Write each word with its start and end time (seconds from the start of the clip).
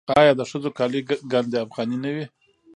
آیا 0.19 0.31
د 0.39 0.41
ښځو 0.49 0.69
کالي 0.77 1.01
ګنډ 1.31 1.51
افغاني 1.65 1.97
نه 2.03 2.09
وي؟ 2.15 2.25